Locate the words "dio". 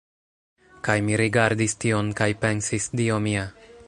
3.03-3.21